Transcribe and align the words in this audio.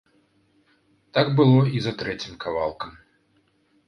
Так 1.17 1.27
было 1.39 1.59
і 1.79 1.83
за 1.87 1.93
трэцім 1.99 2.33
кавалкам. 2.47 2.91